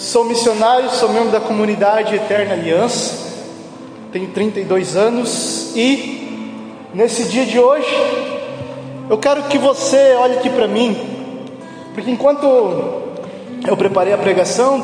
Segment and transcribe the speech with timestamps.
[0.00, 3.18] Sou missionário, sou membro da comunidade Eterna Aliança,
[4.10, 6.56] tenho 32 anos e
[6.94, 7.86] nesse dia de hoje
[9.10, 10.96] eu quero que você olhe aqui para mim,
[11.92, 12.46] porque enquanto
[13.68, 14.82] eu preparei a pregação,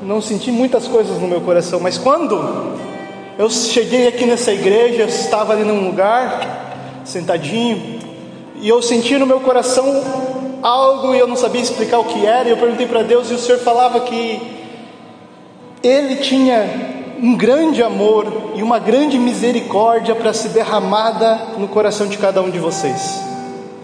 [0.00, 2.76] não senti muitas coisas no meu coração, mas quando
[3.36, 7.98] eu cheguei aqui nessa igreja, eu estava ali num lugar, sentadinho,
[8.60, 10.04] e eu senti no meu coração
[10.66, 13.34] algo e eu não sabia explicar o que era, e eu perguntei para Deus, e
[13.34, 14.42] o Senhor falava que
[15.80, 22.18] Ele tinha um grande amor e uma grande misericórdia para ser derramada no coração de
[22.18, 23.20] cada um de vocês.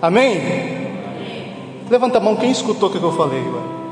[0.03, 0.37] Amém?
[0.39, 0.83] Amém.
[1.89, 3.83] Levanta a mão, quem escutou o que eu falei agora?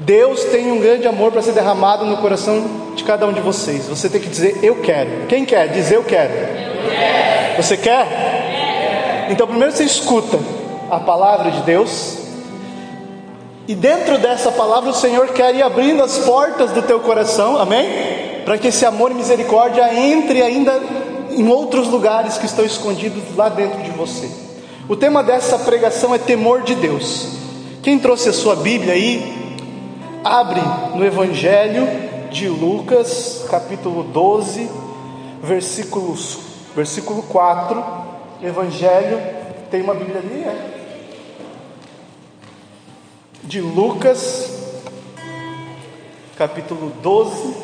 [0.00, 2.64] Deus tem um grande amor para ser derramado no coração
[2.96, 3.86] de cada um de vocês.
[3.86, 5.26] Você tem que dizer eu quero.
[5.28, 5.68] Quem quer?
[5.68, 6.32] Dizer eu quero.
[6.32, 7.62] Eu quero.
[7.62, 8.06] Você quer?
[8.06, 9.32] quero.
[9.32, 10.38] Então primeiro você escuta
[10.90, 12.28] a palavra de Deus
[13.68, 17.86] e dentro dessa palavra o Senhor quer ir abrindo as portas do teu coração, amém?
[18.42, 20.80] Para que esse amor e misericórdia entre ainda
[21.30, 24.30] em outros lugares que estão escondidos lá dentro de você.
[24.88, 27.28] O tema dessa pregação é temor de Deus.
[27.82, 29.54] Quem trouxe a sua Bíblia aí,
[30.24, 30.62] abre
[30.94, 31.86] no Evangelho
[32.30, 34.66] de Lucas, capítulo 12,
[35.42, 36.38] versículos,
[36.74, 37.84] versículo 4.
[38.42, 39.20] Evangelho,
[39.70, 40.77] tem uma Bíblia ali, é?
[43.48, 44.76] De Lucas,
[46.36, 47.56] capítulo 12,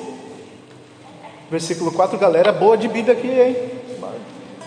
[1.50, 2.18] versículo 4.
[2.18, 3.54] Galera boa de Bíblia aqui, hein?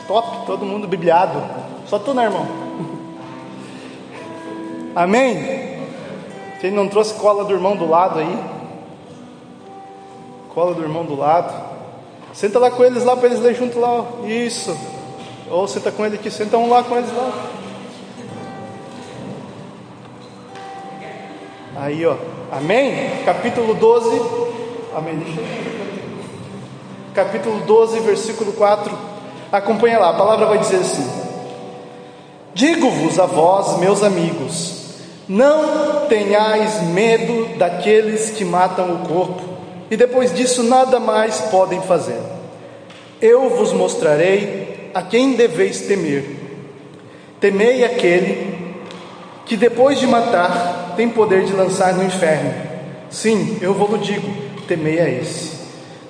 [0.07, 1.43] Top, todo mundo bibliado.
[1.87, 2.45] Só tu, né, irmão?
[4.95, 5.87] Amém?
[6.61, 8.39] Quem não trouxe cola do irmão do lado aí?
[10.53, 11.51] Cola do irmão do lado.
[12.31, 14.05] Senta lá com eles lá para eles ler junto lá.
[14.23, 14.77] Isso.
[15.49, 17.56] Ou senta com ele aqui, senta um lá com eles lá.
[21.87, 22.17] Aí, ó.
[22.51, 23.23] Amém?
[23.23, 24.21] Capítulo 12.
[24.93, 25.23] Amém.
[27.13, 28.93] Capítulo 12, versículo 4.
[29.49, 30.09] Acompanha lá.
[30.09, 31.09] A palavra vai dizer assim:
[32.53, 34.97] Digo-vos a vós, meus amigos,
[35.29, 39.43] não tenhais medo daqueles que matam o corpo,
[39.89, 42.19] e depois disso nada mais podem fazer.
[43.21, 46.35] Eu vos mostrarei a quem deveis temer.
[47.39, 48.56] Temei aquele
[49.47, 52.53] que depois de matar tem poder de lançar no inferno.
[53.09, 54.27] Sim, eu vou-lo digo,
[54.67, 55.57] temei a esse.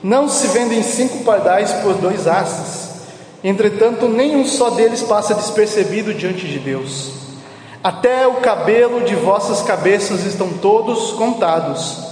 [0.04, 3.02] Não se vendem cinco pardais por dois asas,
[3.44, 7.12] entretanto, nenhum só deles passa despercebido diante de Deus.
[7.84, 12.06] Até o cabelo de vossas cabeças estão todos contados.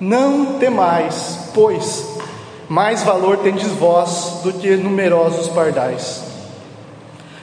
[0.00, 2.12] Não temais, pois
[2.68, 6.22] mais valor tendes vós do que numerosos pardais.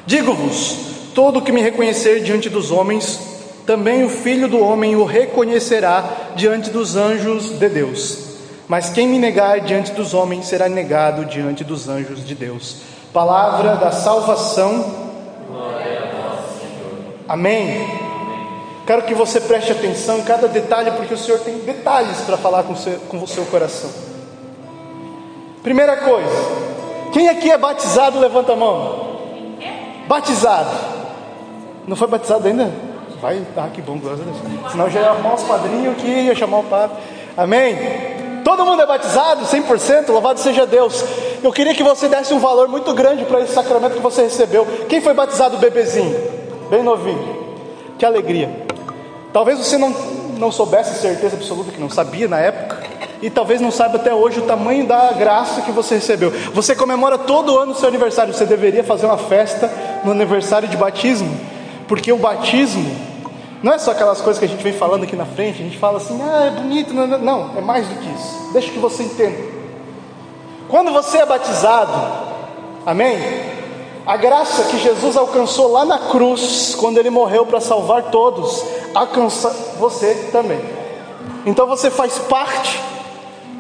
[0.06, 0.76] Digo-vos:
[1.14, 3.20] todo que me reconhecer diante dos homens,
[3.66, 6.04] também o filho do homem o reconhecerá
[6.36, 8.30] diante dos anjos de Deus.
[8.68, 12.78] Mas quem me negar diante dos homens será negado diante dos anjos de Deus.
[13.12, 15.10] Palavra da salvação.
[17.28, 17.88] Amém.
[18.88, 22.64] Quero que você preste atenção em cada detalhe, porque o Senhor tem detalhes para falar
[22.64, 23.90] com, seu, com o seu coração.
[25.62, 26.30] Primeira coisa,
[27.14, 29.20] quem aqui é batizado, levanta a mão.
[30.08, 30.99] Batizado.
[31.90, 32.72] Não foi batizado ainda?
[33.20, 34.72] Vai, tá, que bom, glória a Deus.
[34.72, 36.96] Senão já ia arrumar os padrinhos aqui, ia chamar o padre.
[37.36, 37.76] Amém?
[38.44, 41.04] Todo mundo é batizado, 100%, louvado seja Deus.
[41.42, 44.68] Eu queria que você desse um valor muito grande para esse sacramento que você recebeu.
[44.88, 46.16] Quem foi batizado bebezinho?
[46.70, 47.58] Bem novinho.
[47.98, 48.68] Que alegria.
[49.34, 49.90] Talvez você não,
[50.38, 52.84] não soubesse certeza absoluta que não sabia na época.
[53.20, 56.30] E talvez não saiba até hoje o tamanho da graça que você recebeu.
[56.54, 58.32] Você comemora todo ano o seu aniversário.
[58.32, 59.70] Você deveria fazer uma festa
[60.06, 61.59] no aniversário de batismo.
[61.90, 62.96] Porque o batismo
[63.64, 65.78] não é só aquelas coisas que a gente vem falando aqui na frente, a gente
[65.78, 68.54] fala assim, ah, é bonito, não, não, não, é mais do que isso.
[68.54, 69.38] Deixa que você entenda.
[70.70, 71.92] Quando você é batizado,
[72.86, 73.18] amém?
[74.06, 78.64] A graça que Jesus alcançou lá na cruz, quando ele morreu para salvar todos,
[78.94, 80.62] alcança você também.
[81.46, 82.80] Então você faz parte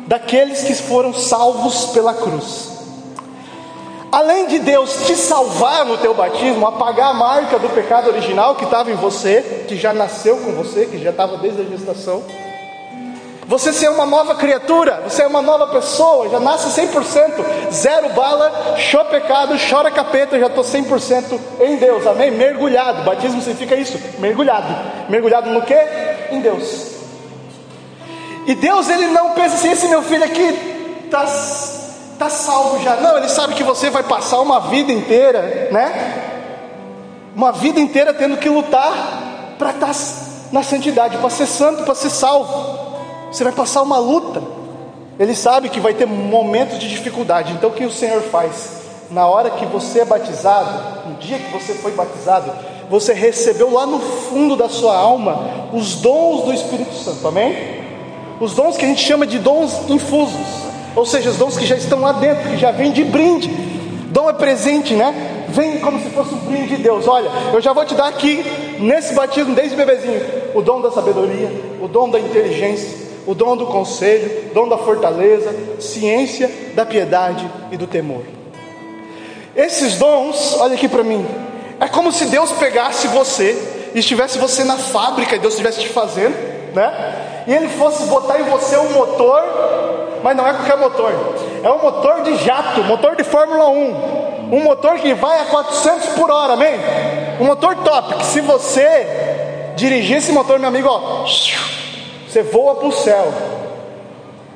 [0.07, 2.78] daqueles que foram salvos pela cruz.
[4.11, 8.63] Além de Deus te salvar no teu batismo, apagar a marca do pecado original que
[8.63, 12.23] estava em você, que já nasceu com você, que já estava desde a gestação,
[13.45, 18.75] você ser uma nova criatura, você é uma nova pessoa, já nasce 100%, zero bala,
[18.91, 22.29] chora pecado, chora capeta, já estou 100% em Deus, amém?
[22.29, 24.67] Mergulhado, batismo significa isso, mergulhado.
[25.09, 25.73] Mergulhado no que?
[26.31, 26.93] Em Deus.
[28.45, 31.25] E Deus, Ele não pensa assim, esse meu filho aqui está
[32.19, 32.97] está salvo já.
[32.97, 36.25] Não, ele sabe que você vai passar uma vida inteira, né?
[37.33, 39.99] Uma vida inteira tendo que lutar para estar tá
[40.51, 42.77] na santidade, para ser santo, para ser salvo.
[43.31, 44.43] Você vai passar uma luta.
[45.17, 47.53] Ele sabe que vai ter momentos de dificuldade.
[47.53, 48.79] Então o que o Senhor faz?
[49.09, 52.51] Na hora que você é batizado, no dia que você foi batizado,
[52.89, 57.79] você recebeu lá no fundo da sua alma os dons do Espírito Santo, amém?
[58.41, 61.75] Os dons que a gente chama de dons infusos, ou seja, os dons que já
[61.75, 63.49] estão lá dentro, que já vêm de brinde.
[64.11, 65.45] Dom é presente, né?
[65.49, 67.07] Vem como se fosse um brinde de Deus.
[67.07, 68.43] Olha, eu já vou te dar aqui,
[68.79, 70.21] nesse batismo, desde bebezinho,
[70.53, 71.49] o dom da sabedoria,
[71.81, 77.49] o dom da inteligência, o dom do conselho, o dom da fortaleza, ciência, da piedade
[77.71, 78.23] e do temor.
[79.55, 81.25] Esses dons, olha aqui para mim,
[81.79, 86.35] é como se Deus pegasse você e estivesse você na fábrica, Deus estivesse te fazendo,
[86.73, 87.43] né?
[87.47, 89.41] E Ele fosse botar em você um motor,
[90.23, 91.11] mas não é qualquer motor,
[91.63, 96.09] é um motor de jato, motor de Fórmula 1, um motor que vai a 400
[96.09, 96.73] por hora, amém?
[97.39, 101.25] Um motor top, que se você dirigir esse motor, meu amigo, ó,
[102.27, 103.33] você voa para o céu.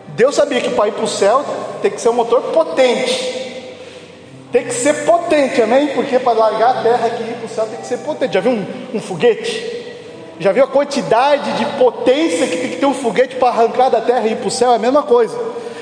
[0.10, 1.44] Deus sabia que para ir para o céu
[1.82, 3.42] tem que ser um motor potente.
[4.52, 5.88] Tem que ser potente, amém?
[5.88, 8.36] Porque para largar a terra aqui e ir para o céu tem que ser potente.
[8.36, 9.83] Já viu um, um, foguete?
[10.44, 14.02] Já viu a quantidade de potência que tem que ter um foguete para arrancar da
[14.02, 14.74] terra e ir para o céu?
[14.74, 15.40] É a mesma coisa.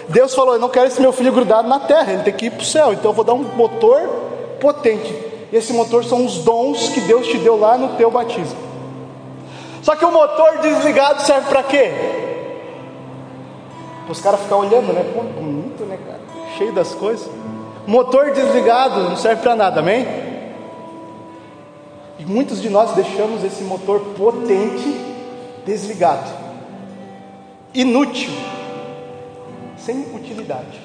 [0.08, 2.52] Deus falou: Eu não quero esse meu filho grudado na terra, ele tem que ir
[2.52, 2.94] para o céu.
[2.94, 4.02] Então eu vou dar um motor
[4.60, 5.12] potente.
[5.52, 8.56] E esse motor são os dons que Deus te deu lá no teu batismo.
[9.82, 11.92] Só que o motor desligado serve para quê?
[14.08, 15.04] Os caras ficam olhando, né?
[15.12, 16.20] Pô, bonito, né, cara?
[16.56, 17.28] Cheio das coisas.
[17.88, 20.31] Motor desligado não serve para nada, amém?
[22.22, 24.96] E muitos de nós deixamos esse motor potente
[25.66, 26.30] desligado,
[27.74, 28.30] inútil,
[29.76, 30.80] sem utilidade.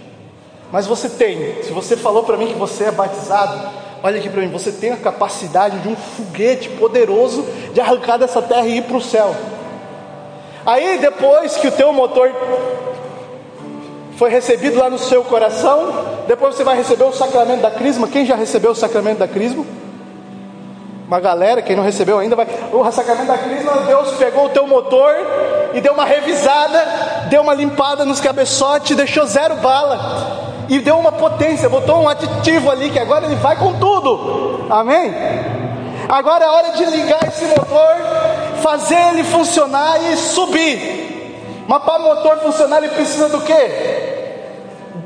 [0.73, 3.69] Mas você tem, se você falou para mim que você é batizado,
[4.03, 7.45] olha aqui para mim, você tem a capacidade de um foguete poderoso
[7.75, 9.37] de arrancar dessa terra e ir para o céu.
[10.65, 12.33] Aí depois que o teu motor
[14.17, 15.93] foi recebido lá no seu coração,
[16.27, 18.09] depois você vai receber o sacramento da crisma.
[18.09, 19.67] Quem já recebeu o sacramento da crisma?
[21.07, 22.47] Uma galera, quem não recebeu ainda vai.
[22.73, 25.15] O sacramento da crisma, Deus pegou o teu motor
[25.73, 26.85] e deu uma revisada,
[27.31, 32.71] deu uma limpada nos cabeçotes, deixou zero bala e deu uma potência, botou um aditivo
[32.71, 34.67] ali que agora ele vai com tudo.
[34.69, 35.15] Amém?
[36.09, 37.97] Agora é hora de ligar esse motor,
[38.63, 41.65] fazer ele funcionar e subir.
[41.69, 43.71] Mas para o motor funcionar, ele precisa do que?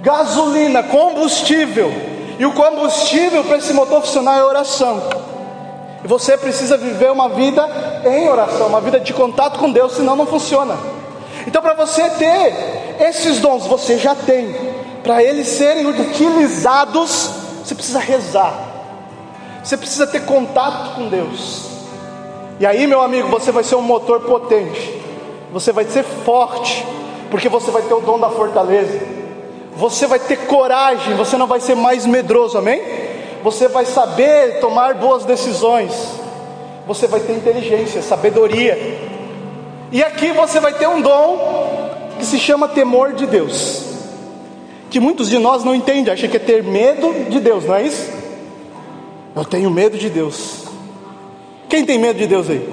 [0.00, 1.92] Gasolina, combustível.
[2.38, 5.02] E o combustível para esse motor funcionar é oração.
[6.04, 7.66] E você precisa viver uma vida
[8.04, 10.76] em oração, uma vida de contato com Deus, senão não funciona.
[11.46, 14.54] Então, para você ter esses dons, você já tem.
[15.02, 17.30] Para eles serem utilizados,
[17.64, 18.54] você precisa rezar.
[19.62, 21.68] Você precisa ter contato com Deus.
[22.58, 25.00] E aí, meu amigo, você vai ser um motor potente
[25.52, 26.86] você vai ser forte,
[27.30, 29.00] porque você vai ter o dom da fortaleza,
[29.74, 32.80] você vai ter coragem, você não vai ser mais medroso, amém?
[33.42, 35.92] Você vai saber tomar boas decisões,
[36.86, 38.76] você vai ter inteligência, sabedoria,
[39.90, 43.84] e aqui você vai ter um dom que se chama temor de Deus,
[44.90, 47.82] que muitos de nós não entendem, acham que é ter medo de Deus, não é
[47.82, 48.10] isso?
[49.34, 50.64] Eu tenho medo de Deus.
[51.68, 52.68] Quem tem medo de Deus aí?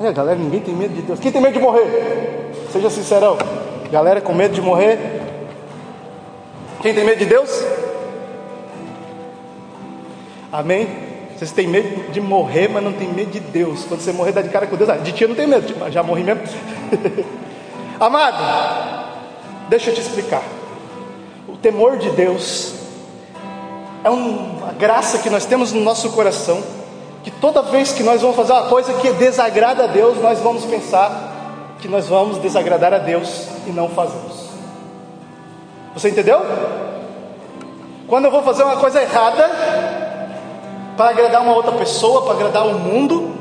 [0.00, 1.20] É, galera, ninguém tem medo de Deus.
[1.20, 2.52] Quem tem medo de morrer?
[2.72, 3.36] Seja sincerão.
[3.90, 4.98] Galera com medo de morrer.
[6.82, 7.50] Quem tem medo de Deus?
[10.52, 10.88] Amém?
[11.36, 13.84] Vocês têm medo de morrer, mas não tem medo de Deus.
[13.84, 14.88] Quando você morrer, dá de cara com Deus.
[14.88, 16.42] Ah, de ti eu não tenho medo, tipo, já morri mesmo.
[18.00, 19.10] Amado,
[19.68, 20.42] deixa eu te explicar.
[21.46, 22.74] O temor de Deus
[24.02, 26.62] é uma graça que nós temos no nosso coração
[27.26, 30.64] que toda vez que nós vamos fazer uma coisa que desagrada a Deus, nós vamos
[30.64, 31.34] pensar
[31.80, 34.46] que nós vamos desagradar a Deus e não fazemos.
[35.92, 36.40] Você entendeu?
[38.06, 39.44] Quando eu vou fazer uma coisa errada
[40.96, 43.34] para agradar uma outra pessoa, para agradar o mundo,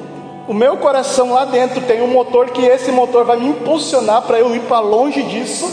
[0.47, 4.39] o meu coração lá dentro tem um motor que esse motor vai me impulsionar para
[4.39, 5.71] eu ir para longe disso,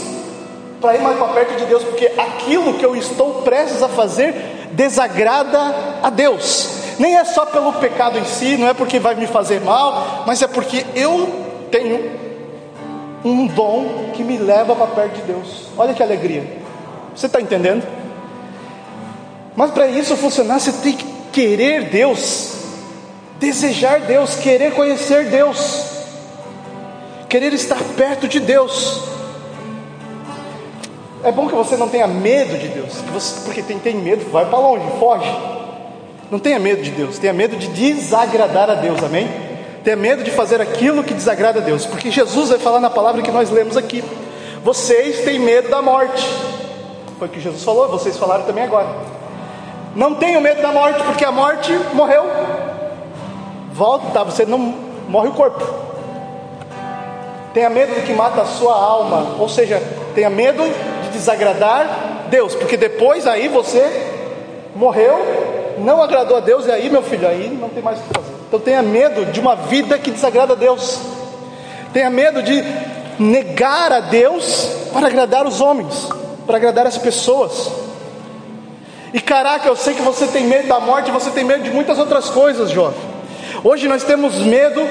[0.81, 4.69] para ir mais para perto de Deus, porque aquilo que eu estou prestes a fazer
[4.71, 5.59] desagrada
[6.01, 9.61] a Deus nem é só pelo pecado em si, não é porque vai me fazer
[9.61, 12.11] mal, mas é porque eu tenho
[13.23, 15.67] um dom que me leva para perto de Deus.
[15.77, 16.61] Olha que alegria.
[17.15, 17.83] Você está entendendo?
[19.55, 22.53] Mas para isso funcionar, você tem que querer Deus,
[23.39, 25.85] desejar Deus, querer conhecer Deus,
[27.27, 29.01] querer estar perto de Deus.
[31.23, 32.93] É bom que você não tenha medo de Deus,
[33.43, 35.37] porque quem tem medo vai para longe, foge.
[36.29, 39.27] Não tenha medo de Deus, tenha medo de desagradar a Deus, amém?
[39.83, 43.21] Tenha medo de fazer aquilo que desagrada a Deus, porque Jesus vai falar na palavra
[43.21, 44.03] que nós lemos aqui.
[44.63, 46.25] Vocês têm medo da morte.
[47.17, 49.22] Foi o que Jesus falou, vocês falaram também agora.
[49.95, 52.25] Não tenham medo da morte, porque a morte morreu.
[53.71, 54.57] Volta, você não
[55.07, 55.63] morre o corpo.
[57.53, 59.81] Tenha medo do que mata a sua alma, ou seja,
[60.15, 60.63] tenha medo
[61.03, 64.09] de desagradar Deus, porque depois aí você
[64.75, 65.19] morreu,
[65.77, 68.33] não agradou a Deus, e aí, meu filho, aí não tem mais o que fazer.
[68.47, 70.99] Então tenha medo de uma vida que desagrada a Deus.
[71.93, 72.63] Tenha medo de
[73.19, 76.09] negar a Deus para agradar os homens,
[76.47, 77.82] para agradar as pessoas.
[79.13, 81.99] E caraca, eu sei que você tem medo da morte, você tem medo de muitas
[81.99, 82.99] outras coisas, jovem.
[83.63, 84.81] Hoje nós temos medo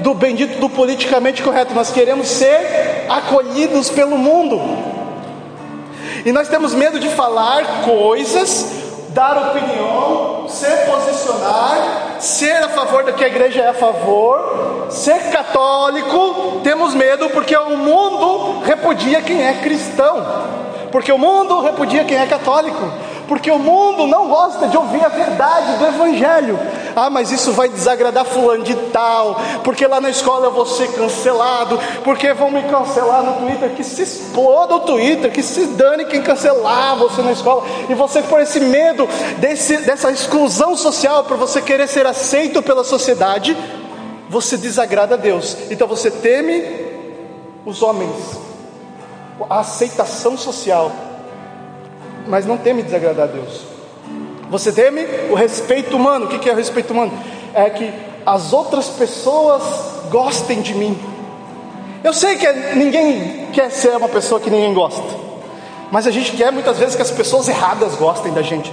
[0.00, 4.60] do bendito do politicamente correto, nós queremos ser acolhidos pelo mundo.
[6.24, 8.66] E nós temos medo de falar coisas,
[9.10, 15.30] dar opinião, se posicionar, ser a favor do que a igreja é a favor, ser
[15.30, 20.24] católico, temos medo porque o mundo repudia quem é cristão,
[20.90, 22.90] porque o mundo repudia quem é católico,
[23.28, 26.58] porque o mundo não gosta de ouvir a verdade do Evangelho.
[26.94, 30.90] Ah, mas isso vai desagradar fulano de tal, porque lá na escola eu vou ser
[30.92, 36.06] cancelado, porque vão me cancelar no Twitter, que se exploda o Twitter, que se dane
[36.06, 39.06] quem cancelar você na escola, e você por esse medo
[39.38, 43.54] desse, dessa exclusão social, por você querer ser aceito pela sociedade,
[44.30, 46.64] você desagrada a Deus, então você teme
[47.66, 48.38] os homens,
[49.50, 50.90] a aceitação social,
[52.26, 53.62] mas não teme desagradar a Deus.
[54.50, 56.26] Você teme o respeito humano.
[56.26, 57.12] O que é o respeito humano?
[57.54, 57.92] É que
[58.24, 59.62] as outras pessoas
[60.10, 60.98] gostem de mim.
[62.04, 65.02] Eu sei que ninguém quer ser uma pessoa que ninguém gosta,
[65.90, 68.72] mas a gente quer muitas vezes que as pessoas erradas gostem da gente.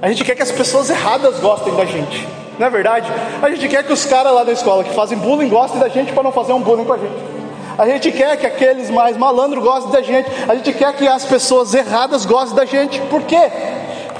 [0.00, 3.10] A gente quer que as pessoas erradas gostem da gente, não é verdade?
[3.42, 6.12] A gente quer que os caras lá da escola que fazem bullying gostem da gente
[6.12, 7.39] para não fazer um bullying com a gente.
[7.80, 10.28] A gente quer que aqueles mais malandros gostem da gente.
[10.46, 13.00] A gente quer que as pessoas erradas gostem da gente.
[13.02, 13.50] Por quê?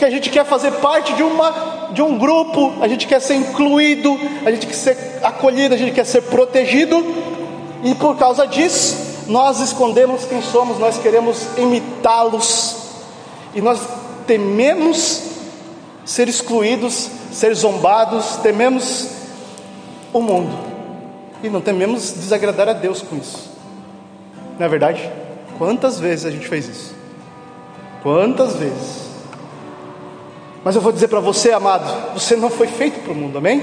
[0.01, 3.35] porque a gente quer fazer parte de, uma, de um grupo, a gente quer ser
[3.35, 7.05] incluído, a gente quer ser acolhido, a gente quer ser protegido,
[7.85, 12.77] e por causa disso, nós escondemos quem somos, nós queremos imitá-los,
[13.55, 13.79] e nós
[14.27, 15.21] tememos
[16.07, 19.07] ser excluídos, ser zombados, tememos
[20.15, 20.59] o mundo,
[21.43, 23.50] e não tememos desagradar a Deus com isso,
[24.61, 25.11] não é verdade?
[25.57, 26.95] Quantas vezes a gente fez isso?
[28.03, 29.09] Quantas vezes?
[30.63, 33.63] Mas eu vou dizer para você, amado, você não foi feito para o mundo, amém?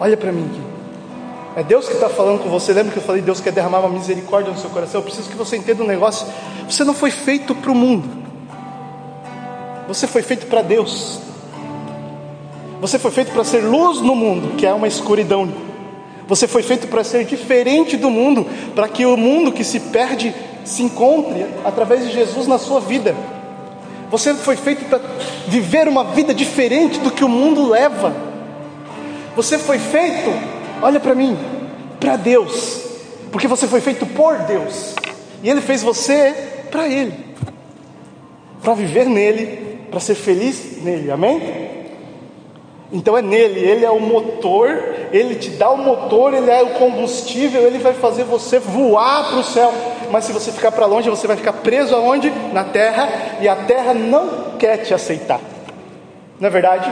[0.00, 1.60] Olha para mim aqui.
[1.60, 2.72] É Deus que está falando com você.
[2.72, 5.00] Lembra que eu falei, Deus quer derramar uma misericórdia no seu coração?
[5.00, 6.26] Eu preciso que você entenda um negócio.
[6.68, 8.08] Você não foi feito para o mundo.
[9.86, 11.20] Você foi feito para Deus.
[12.80, 15.63] Você foi feito para ser luz no mundo, que é uma escuridão.
[16.26, 20.34] Você foi feito para ser diferente do mundo, para que o mundo que se perde
[20.64, 23.14] se encontre através de Jesus na sua vida.
[24.10, 25.00] Você foi feito para
[25.46, 28.14] viver uma vida diferente do que o mundo leva.
[29.36, 30.32] Você foi feito,
[30.80, 31.36] olha para mim,
[32.00, 32.82] para Deus,
[33.32, 34.94] porque você foi feito por Deus,
[35.42, 36.32] e Ele fez você
[36.70, 37.12] para Ele,
[38.62, 41.83] para viver nele, para ser feliz nele, amém?
[42.94, 44.70] Então é nele, ele é o motor,
[45.12, 49.40] ele te dá o motor, ele é o combustível, ele vai fazer você voar para
[49.40, 49.74] o céu
[50.14, 52.30] mas se você ficar para longe, você vai ficar preso aonde?
[52.52, 55.40] Na terra, e a terra não quer te aceitar.
[56.38, 56.88] Não é verdade?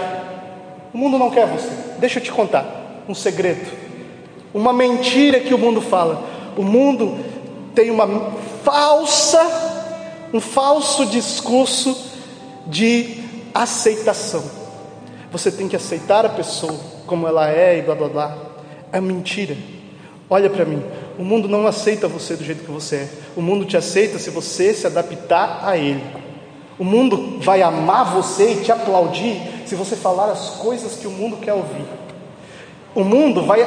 [0.92, 1.70] O mundo não quer você.
[1.98, 3.70] Deixa eu te contar um segredo,
[4.52, 6.24] uma mentira que o mundo fala.
[6.56, 7.16] O mundo
[7.76, 8.32] tem uma
[8.64, 9.40] falsa,
[10.34, 11.96] um falso discurso
[12.66, 13.22] de
[13.54, 14.61] aceitação.
[15.32, 18.38] Você tem que aceitar a pessoa como ela é e blá blá blá.
[18.92, 19.56] É mentira.
[20.28, 20.82] Olha para mim,
[21.18, 23.08] o mundo não aceita você do jeito que você é.
[23.34, 26.02] O mundo te aceita se você se adaptar a ele.
[26.78, 31.10] O mundo vai amar você e te aplaudir se você falar as coisas que o
[31.10, 31.84] mundo quer ouvir.
[32.94, 33.66] O mundo vai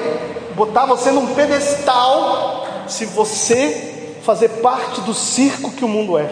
[0.55, 6.29] botar você num pedestal se você fazer parte do circo que o mundo é.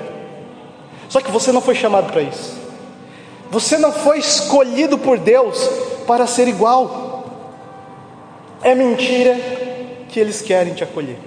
[1.10, 2.63] Só que você não foi chamado para isso.
[3.54, 5.70] Você não foi escolhido por Deus
[6.08, 7.24] para ser igual.
[8.64, 9.38] É mentira
[10.10, 11.20] que eles querem te acolher.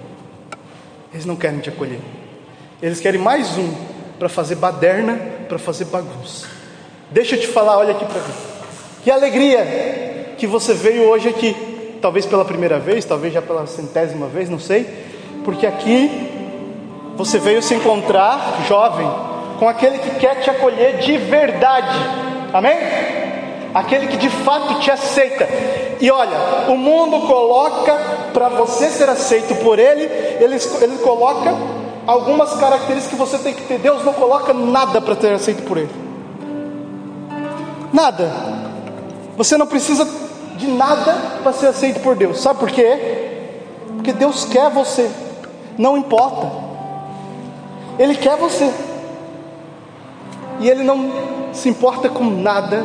[1.12, 2.00] Eles não querem te acolher.
[2.82, 3.72] Eles querem mais um
[4.18, 5.16] para fazer baderna,
[5.48, 6.48] para fazer bagunça.
[7.12, 8.34] Deixa eu te falar, olha aqui para mim.
[9.04, 11.54] Que alegria que você veio hoje aqui,
[12.02, 14.84] talvez pela primeira vez, talvez já pela centésima vez, não sei,
[15.44, 16.10] porque aqui
[17.14, 19.08] você veio se encontrar, jovem,
[19.58, 21.98] com aquele que quer te acolher de verdade.
[22.52, 22.76] Amém?
[23.76, 25.46] aquele que de fato te aceita.
[26.00, 27.92] E olha, o mundo coloca
[28.32, 31.54] para você ser aceito por ele, ele, ele coloca
[32.06, 33.78] algumas características que você tem que ter.
[33.78, 35.90] Deus não coloca nada para ser aceito por ele.
[37.92, 38.32] Nada.
[39.36, 40.08] Você não precisa
[40.56, 42.40] de nada para ser aceito por Deus.
[42.40, 43.42] Sabe por quê?
[43.96, 45.10] Porque Deus quer você.
[45.76, 46.50] Não importa.
[47.98, 48.72] Ele quer você.
[50.60, 51.10] E ele não
[51.52, 52.84] se importa com nada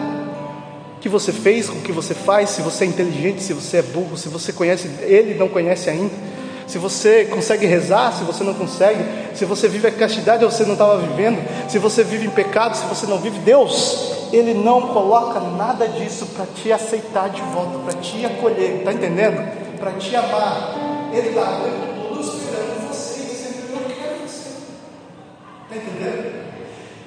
[1.00, 3.82] que você fez, com o que você faz, se você é inteligente, se você é
[3.82, 6.14] burro, se você conhece ele, não conhece ainda,
[6.68, 10.64] se você consegue rezar, se você não consegue, se você vive a castidade ou você
[10.64, 14.90] não estava vivendo, se você vive em pecado, se você não vive, Deus, Ele não
[14.90, 19.42] coloca nada disso para te aceitar de volta, para te acolher, está entendendo?
[19.80, 21.10] Para te amar.
[21.12, 21.62] Ele está
[22.08, 24.50] todo esperando você e sempre não quer você.
[25.70, 26.41] Está entendendo?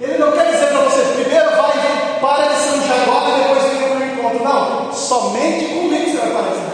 [0.00, 3.62] Ele não quer dizer para você, primeiro vai, para de ser um jaguar e depois
[3.62, 4.44] vem para o encontro.
[4.44, 6.73] Não, somente comigo você vai parar de ser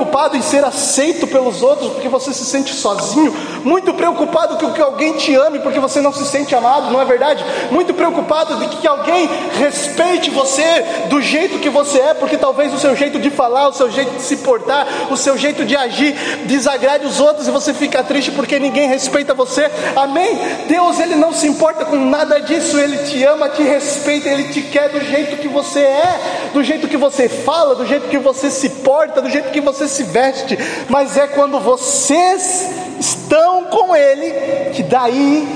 [0.00, 3.32] preocupado em ser aceito pelos outros, porque você se sente sozinho,
[3.64, 7.04] muito preocupado com que alguém te ame, porque você não se sente amado, não é
[7.04, 7.44] verdade?
[7.70, 12.78] Muito preocupado de que alguém respeite você do jeito que você é, porque talvez o
[12.78, 16.14] seu jeito de falar, o seu jeito de se portar, o seu jeito de agir
[16.46, 19.70] desagrade os outros e você fica triste porque ninguém respeita você.
[19.96, 20.38] Amém?
[20.66, 24.62] Deus, ele não se importa com nada disso, ele te ama, te respeita, ele te
[24.62, 28.50] quer do jeito que você é, do jeito que você fala, do jeito que você
[28.50, 34.30] se porta, do jeito que você se veste, mas é quando vocês estão com Ele
[34.72, 35.48] que daí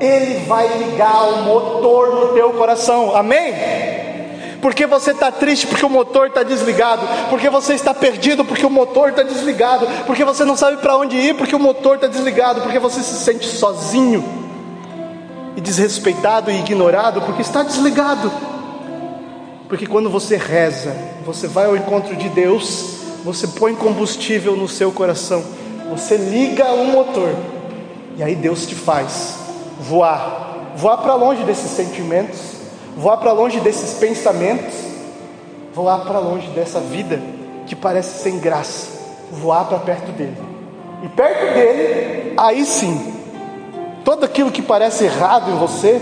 [0.00, 3.54] Ele vai ligar o motor no teu coração, amém?
[4.60, 8.70] Porque você está triste porque o motor está desligado, porque você está perdido porque o
[8.70, 12.62] motor está desligado, porque você não sabe para onde ir porque o motor está desligado,
[12.62, 14.24] porque você se sente sozinho
[15.56, 18.32] e desrespeitado e ignorado porque está desligado.
[19.68, 24.90] Porque quando você reza, você vai ao encontro de Deus, você põe combustível no seu
[24.90, 25.44] coração,
[25.88, 27.34] você liga o motor,
[28.16, 29.36] e aí Deus te faz
[29.80, 30.48] voar
[30.78, 32.38] voar para longe desses sentimentos,
[32.96, 34.74] voar para longe desses pensamentos,
[35.74, 37.20] voar para longe dessa vida
[37.66, 38.86] que parece sem graça,
[39.32, 40.36] voar para perto dele.
[41.02, 43.12] E perto dele, aí sim,
[44.04, 46.00] tudo aquilo que parece errado em você,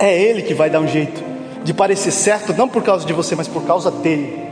[0.00, 1.22] é ele que vai dar um jeito
[1.62, 4.45] de parecer certo, não por causa de você, mas por causa dele.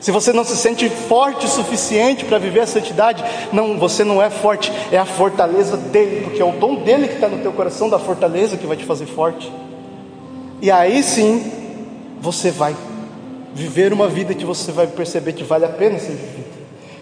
[0.00, 4.22] Se você não se sente forte o suficiente para viver a santidade, não, você não
[4.22, 7.52] é forte, é a fortaleza dele, porque é o dom dele que está no teu
[7.52, 9.52] coração, da fortaleza que vai te fazer forte.
[10.60, 11.50] E aí sim,
[12.20, 12.74] você vai
[13.54, 16.56] viver uma vida que você vai perceber que vale a pena ser vivida.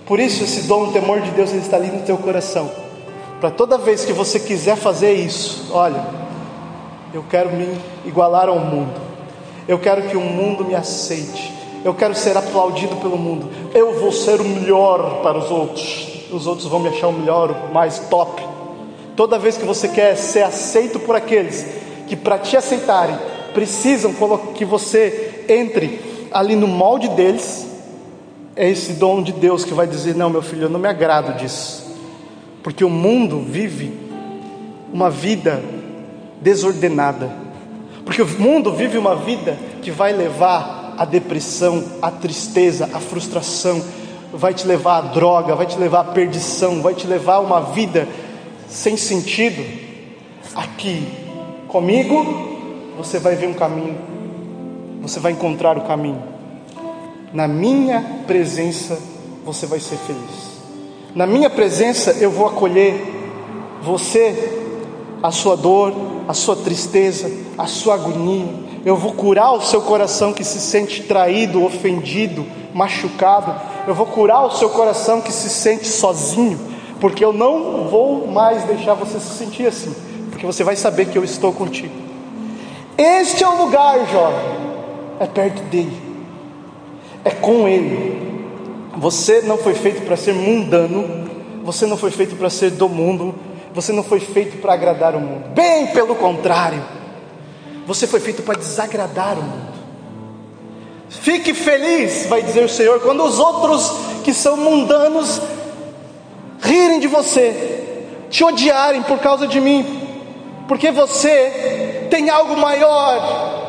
[0.06, 2.70] Por isso, esse dom, o temor de Deus, ele está ali no teu coração.
[3.40, 6.04] Para toda vez que você quiser fazer isso, olha,
[7.12, 9.00] eu quero me igualar ao mundo.
[9.66, 11.53] Eu quero que o mundo me aceite.
[11.84, 13.48] Eu quero ser aplaudido pelo mundo.
[13.74, 16.08] Eu vou ser o melhor para os outros.
[16.32, 18.42] Os outros vão me achar o melhor, o mais top.
[19.14, 21.66] Toda vez que você quer ser aceito por aqueles
[22.08, 23.16] que, para te aceitarem,
[23.52, 24.12] precisam
[24.54, 26.00] que você entre
[26.32, 27.66] ali no molde deles,
[28.56, 31.36] é esse dom de Deus que vai dizer: Não, meu filho, eu não me agrado
[31.36, 31.84] disso.
[32.62, 33.92] Porque o mundo vive
[34.92, 35.62] uma vida
[36.40, 37.44] desordenada
[38.04, 43.82] porque o mundo vive uma vida que vai levar à depressão, à tristeza, à frustração,
[44.32, 47.60] vai te levar à droga, vai te levar à perdição, vai te levar a uma
[47.60, 48.08] vida
[48.68, 49.64] sem sentido.
[50.54, 51.06] Aqui,
[51.68, 52.24] comigo,
[52.96, 53.96] você vai ver um caminho,
[55.00, 56.22] você vai encontrar o caminho.
[57.32, 58.98] Na minha presença,
[59.44, 60.54] você vai ser feliz.
[61.14, 62.94] Na minha presença, eu vou acolher
[63.82, 64.60] você,
[65.22, 65.92] a sua dor,
[66.26, 68.63] a sua tristeza, a sua agonia.
[68.84, 72.44] Eu vou curar o seu coração que se sente traído, ofendido,
[72.74, 73.54] machucado.
[73.86, 76.60] Eu vou curar o seu coração que se sente sozinho,
[77.00, 79.94] porque eu não vou mais deixar você se sentir assim,
[80.30, 81.94] porque você vai saber que eu estou contigo.
[82.98, 84.56] Este é o lugar, jovem,
[85.18, 85.96] é perto dele,
[87.24, 88.22] é com ele.
[88.98, 91.28] Você não foi feito para ser mundano,
[91.64, 93.34] você não foi feito para ser do mundo,
[93.74, 95.48] você não foi feito para agradar o mundo.
[95.54, 96.82] Bem pelo contrário.
[97.86, 99.74] Você foi feito para desagradar o mundo.
[101.08, 103.92] Fique feliz, vai dizer o Senhor, quando os outros
[104.24, 105.40] que são mundanos
[106.60, 110.00] rirem de você, te odiarem por causa de mim,
[110.66, 113.62] porque você tem algo maior.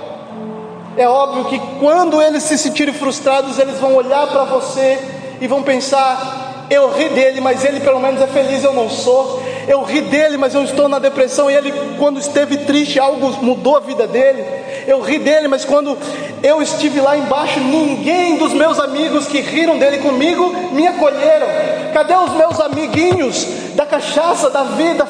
[0.98, 4.98] É óbvio que quando eles se sentirem frustrados, eles vão olhar para você
[5.42, 9.44] e vão pensar: eu ri dele, mas ele pelo menos é feliz, eu não sou.
[9.68, 11.50] Eu ri dele, mas eu estou na depressão.
[11.50, 14.44] E ele, quando esteve triste, algo mudou a vida dele.
[14.88, 15.98] Eu ri dele, mas quando
[16.44, 21.48] eu estive lá embaixo, ninguém dos meus amigos que riram dele comigo me acolheram.
[21.94, 25.08] Cadê os meus amiguinhos da cachaça, da vida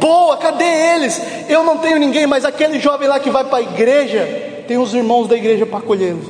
[0.00, 0.36] boa?
[0.36, 1.20] Cadê eles?
[1.48, 4.92] Eu não tenho ninguém, mas aquele jovem lá que vai para a igreja, tem os
[4.92, 6.26] irmãos da igreja para acolhê-los.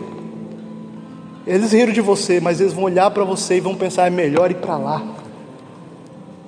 [1.46, 4.50] Eles riram de você, mas eles vão olhar para você e vão pensar: é melhor
[4.50, 5.02] ir para lá.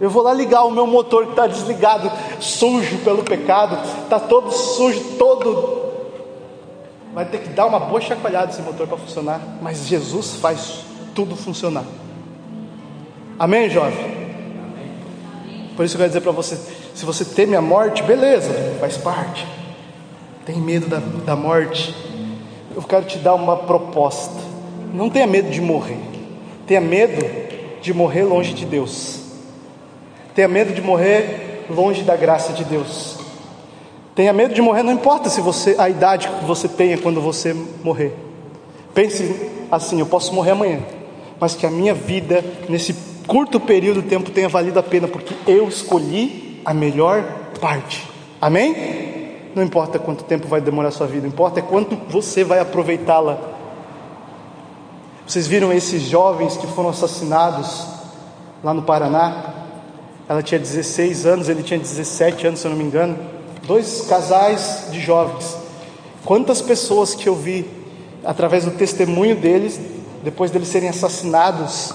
[0.01, 4.51] Eu vou lá ligar o meu motor que está desligado, sujo pelo pecado, está todo
[4.51, 5.85] sujo, todo.
[7.15, 10.81] Vai ter que dar uma boa chacoalhada esse motor para funcionar, mas Jesus faz
[11.15, 11.85] tudo funcionar.
[13.39, 14.25] Amém, jovem?
[15.77, 16.59] Por isso eu quero dizer para você:
[16.93, 19.47] se você teme a morte, beleza, faz parte.
[20.45, 21.95] Tem medo da, da morte?
[22.75, 24.43] Eu quero te dar uma proposta.
[24.93, 25.99] Não tenha medo de morrer,
[26.67, 27.25] tenha medo
[27.81, 29.24] de morrer longe de Deus.
[30.35, 33.19] Tenha medo de morrer longe da graça de Deus.
[34.15, 37.55] Tenha medo de morrer, não importa se você a idade que você tenha quando você
[37.83, 38.15] morrer.
[38.93, 40.81] Pense assim, eu posso morrer amanhã,
[41.41, 42.95] mas que a minha vida nesse
[43.27, 47.25] curto período de tempo tenha valido a pena, porque eu escolhi a melhor
[47.61, 48.09] parte.
[48.41, 48.95] Amém?
[49.55, 53.39] Não importa quanto tempo vai demorar a sua vida, importa é quanto você vai aproveitá-la.
[55.27, 57.87] Vocês viram esses jovens que foram assassinados
[58.63, 59.54] lá no Paraná?
[60.29, 63.19] Ela tinha 16 anos, ele tinha 17 anos, se eu não me engano.
[63.67, 65.57] Dois casais de jovens.
[66.25, 67.67] Quantas pessoas que eu vi,
[68.25, 69.79] através do testemunho deles,
[70.23, 71.93] depois deles serem assassinados,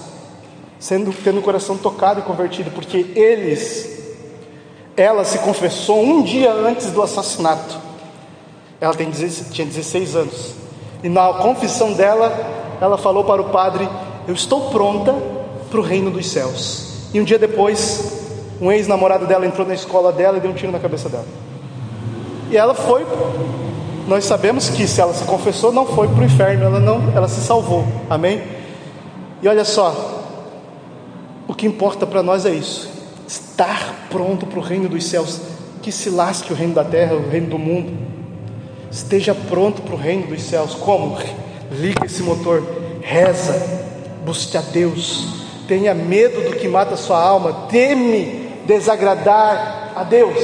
[0.78, 4.14] sendo tendo o coração tocado e convertido, porque eles,
[4.96, 7.78] ela se confessou um dia antes do assassinato.
[8.80, 10.54] Ela tem, tinha 16 anos.
[11.02, 13.88] E na confissão dela, ela falou para o padre:
[14.28, 15.14] Eu estou pronta
[15.68, 17.08] para o reino dos céus.
[17.12, 18.19] E um dia depois,
[18.60, 21.26] um ex-namorado dela entrou na escola dela e deu um tiro na cabeça dela.
[22.50, 23.06] E ela foi.
[24.06, 27.28] Nós sabemos que se ela se confessou, não foi para o inferno, ela não, ela
[27.28, 27.84] se salvou.
[28.08, 28.42] Amém?
[29.40, 30.24] E olha só,
[31.46, 32.90] o que importa para nós é isso:
[33.26, 35.40] estar pronto para o reino dos céus.
[35.80, 37.96] Que se lasque o reino da terra, o reino do mundo.
[38.90, 40.74] Esteja pronto para o reino dos céus.
[40.74, 41.16] Como?
[41.70, 42.62] Liga esse motor,
[43.00, 43.54] reza,
[44.24, 45.26] busque a Deus,
[45.66, 48.39] tenha medo do que mata a sua alma, teme
[48.70, 50.38] desagradar a Deus,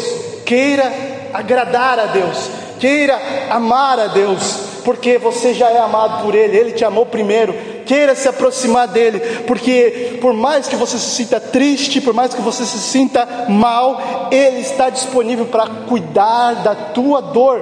[0.45, 0.93] queira
[1.33, 3.17] agradar a Deus, queira
[3.49, 7.55] amar a Deus, porque você já é amado por Ele, Ele te amou primeiro.
[7.87, 12.43] Queira se aproximar dele, porque por mais que você se sinta triste, por mais que
[12.43, 17.61] você se sinta mal, Ele está disponível para cuidar da tua dor,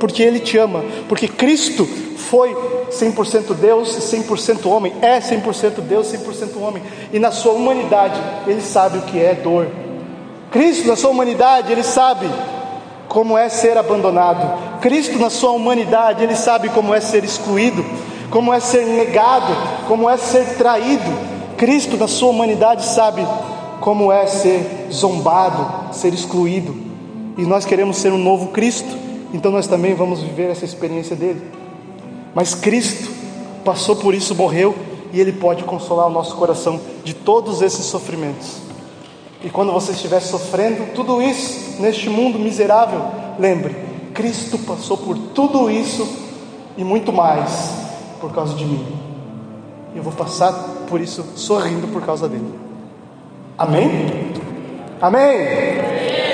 [0.00, 2.56] porque Ele te ama, porque Cristo foi
[2.90, 8.62] 100% Deus e 100% homem, é 100% Deus, 100% homem, e na sua humanidade Ele
[8.62, 9.68] sabe o que é dor,
[10.56, 12.26] Cristo, na sua humanidade, ele sabe
[13.10, 14.80] como é ser abandonado.
[14.80, 17.84] Cristo, na sua humanidade, ele sabe como é ser excluído,
[18.30, 19.54] como é ser negado,
[19.86, 21.12] como é ser traído.
[21.58, 23.20] Cristo, na sua humanidade, sabe
[23.82, 26.74] como é ser zombado, ser excluído.
[27.36, 28.88] E nós queremos ser um novo Cristo,
[29.34, 31.42] então nós também vamos viver essa experiência dele.
[32.34, 33.10] Mas Cristo
[33.62, 34.74] passou por isso, morreu,
[35.12, 38.65] e ele pode consolar o nosso coração de todos esses sofrimentos.
[39.46, 43.00] E quando você estiver sofrendo tudo isso neste mundo miserável,
[43.38, 43.76] lembre:
[44.12, 46.04] Cristo passou por tudo isso
[46.76, 47.70] e muito mais
[48.20, 48.84] por causa de mim.
[49.94, 50.52] E eu vou passar
[50.88, 52.52] por isso sorrindo por causa dele.
[53.56, 54.32] Amém?
[55.00, 56.25] Amém?